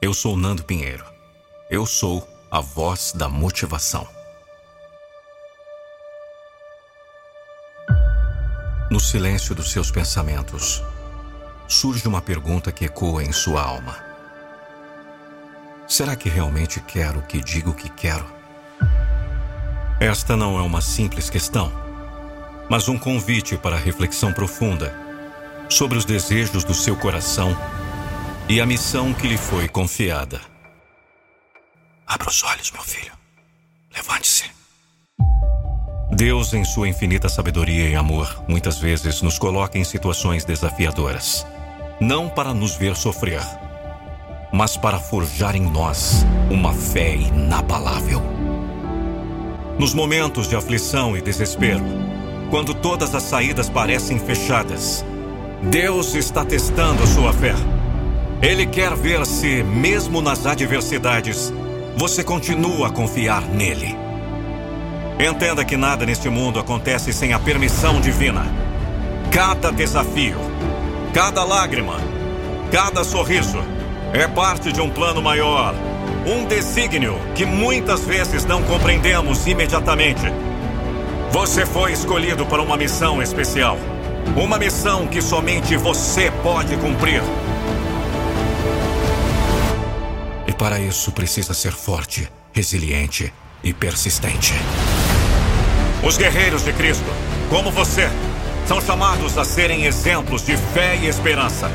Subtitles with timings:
[0.00, 1.04] Eu sou Nando Pinheiro.
[1.68, 4.06] Eu sou a voz da motivação.
[8.88, 10.84] No silêncio dos seus pensamentos,
[11.66, 13.98] surge uma pergunta que ecoa em sua alma.
[15.88, 18.24] Será que realmente quero que digo que quero?
[19.98, 21.72] Esta não é uma simples questão,
[22.70, 24.94] mas um convite para reflexão profunda
[25.68, 27.56] sobre os desejos do seu coração
[28.48, 30.40] e a missão que lhe foi confiada.
[32.06, 33.12] Abra os olhos, meu filho.
[33.94, 34.44] Levante-se.
[36.10, 41.46] Deus, em sua infinita sabedoria e amor, muitas vezes nos coloca em situações desafiadoras.
[42.00, 43.42] Não para nos ver sofrer,
[44.50, 48.22] mas para forjar em nós uma fé inabalável.
[49.78, 51.84] Nos momentos de aflição e desespero,
[52.50, 55.04] quando todas as saídas parecem fechadas,
[55.70, 57.54] Deus está testando a sua fé.
[58.40, 61.52] Ele quer ver se, mesmo nas adversidades,
[61.96, 63.96] você continua a confiar nele.
[65.18, 68.46] Entenda que nada neste mundo acontece sem a permissão divina.
[69.32, 70.38] Cada desafio,
[71.12, 71.96] cada lágrima,
[72.70, 73.58] cada sorriso
[74.12, 75.74] é parte de um plano maior,
[76.24, 80.32] um desígnio que muitas vezes não compreendemos imediatamente.
[81.32, 83.76] Você foi escolhido para uma missão especial.
[84.36, 87.20] Uma missão que somente você pode cumprir.
[90.68, 93.32] Para isso precisa ser forte, resiliente
[93.64, 94.52] e persistente.
[96.02, 97.10] Os guerreiros de Cristo,
[97.48, 98.06] como você,
[98.66, 101.70] são chamados a serem exemplos de fé e esperança.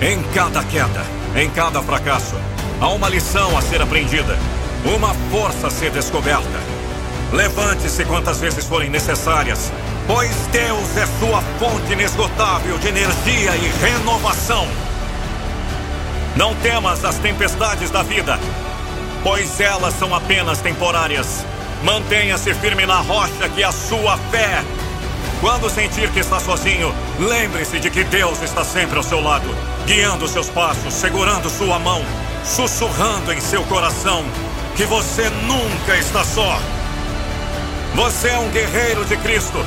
[0.00, 2.36] Em cada queda, em cada fracasso,
[2.80, 4.38] há uma lição a ser aprendida,
[4.84, 6.60] uma força a ser descoberta.
[7.32, 9.72] Levante-se quantas vezes forem necessárias,
[10.06, 14.68] pois Deus é sua fonte inesgotável de energia e renovação.
[16.36, 18.38] Não temas as tempestades da vida,
[19.22, 21.44] pois elas são apenas temporárias.
[21.82, 24.64] Mantenha-se firme na rocha que é a sua fé.
[25.40, 29.48] Quando sentir que está sozinho, lembre-se de que Deus está sempre ao seu lado,
[29.86, 32.02] guiando seus passos, segurando sua mão,
[32.44, 34.24] sussurrando em seu coração
[34.76, 36.58] que você nunca está só.
[37.94, 39.58] Você é um guerreiro de Cristo,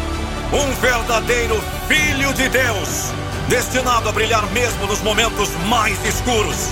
[0.51, 3.11] um verdadeiro filho de Deus,
[3.47, 6.69] destinado a brilhar mesmo nos momentos mais escuros.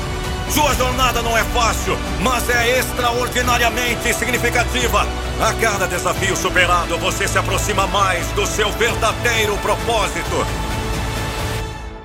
[0.49, 5.07] Sua jornada não é fácil, mas é extraordinariamente significativa.
[5.41, 10.45] A cada desafio superado, você se aproxima mais do seu verdadeiro propósito.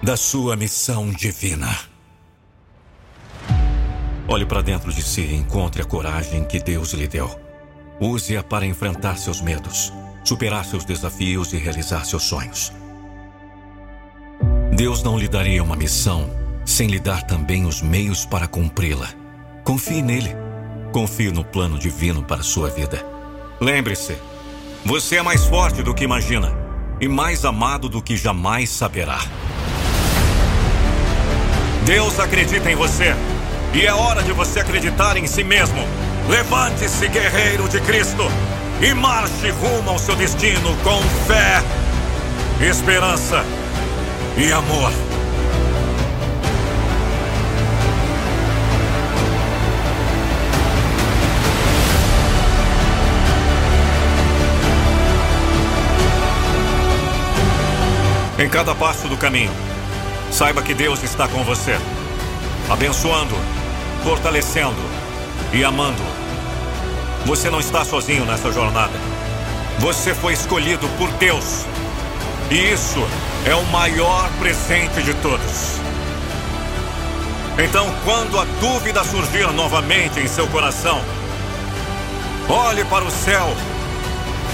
[0.02, 1.68] Da sua missão divina.
[4.28, 7.38] Olhe para dentro de si e encontre a coragem que Deus lhe deu.
[8.00, 9.92] Use-a para enfrentar seus medos,
[10.22, 12.72] superar seus desafios e realizar seus sonhos.
[14.78, 16.30] Deus não lhe daria uma missão
[16.64, 19.08] sem lhe dar também os meios para cumpri-la.
[19.64, 20.36] Confie nele.
[20.92, 23.04] Confie no plano divino para sua vida.
[23.60, 24.16] Lembre-se,
[24.84, 26.56] você é mais forte do que imagina
[27.00, 29.18] e mais amado do que jamais saberá.
[31.84, 33.16] Deus acredita em você
[33.74, 35.80] e é hora de você acreditar em si mesmo.
[36.28, 38.30] Levante-se, guerreiro de Cristo,
[38.80, 41.64] e marche rumo ao seu destino com fé,
[42.64, 43.44] esperança
[44.38, 44.92] e amor.
[58.38, 59.50] Em cada passo do caminho,
[60.30, 61.76] saiba que Deus está com você,
[62.70, 63.34] abençoando,
[64.04, 64.80] fortalecendo
[65.52, 66.00] e amando.
[67.26, 68.94] Você não está sozinho nessa jornada.
[69.80, 71.66] Você foi escolhido por Deus.
[72.50, 73.06] E isso
[73.44, 75.78] é o maior presente de todos.
[77.58, 81.02] Então, quando a dúvida surgir novamente em seu coração,
[82.48, 83.48] olhe para o céu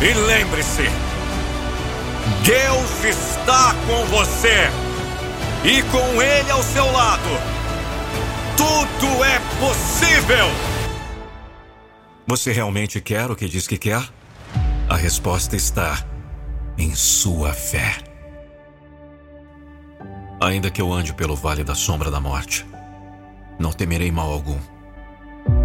[0.00, 0.88] e lembre-se
[2.42, 4.70] Deus está com você
[5.62, 7.28] e com Ele ao seu lado.
[8.56, 10.46] Tudo é possível.
[12.26, 14.02] Você realmente quer o que diz que quer?
[14.88, 16.04] A resposta está
[16.76, 17.96] em sua fé.
[20.40, 22.66] Ainda que eu ande pelo vale da sombra da morte,
[23.58, 24.58] não temerei mal algum,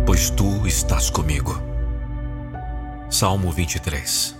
[0.06, 1.62] pois tu estás comigo.
[3.10, 4.38] Salmo 23